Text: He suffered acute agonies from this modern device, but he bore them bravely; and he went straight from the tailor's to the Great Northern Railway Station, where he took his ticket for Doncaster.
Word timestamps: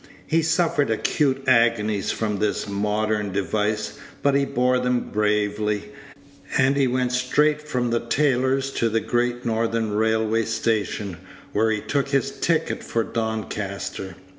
He 0.25 0.41
suffered 0.41 0.89
acute 0.89 1.43
agonies 1.45 2.09
from 2.09 2.39
this 2.39 2.67
modern 2.67 3.31
device, 3.31 3.99
but 4.23 4.33
he 4.33 4.45
bore 4.45 4.79
them 4.79 5.11
bravely; 5.11 5.91
and 6.57 6.75
he 6.75 6.87
went 6.87 7.11
straight 7.11 7.61
from 7.61 7.91
the 7.91 7.99
tailor's 7.99 8.71
to 8.71 8.89
the 8.89 8.99
Great 8.99 9.45
Northern 9.45 9.91
Railway 9.91 10.45
Station, 10.45 11.17
where 11.53 11.69
he 11.69 11.81
took 11.81 12.09
his 12.09 12.31
ticket 12.31 12.83
for 12.83 13.03
Doncaster. 13.03 14.15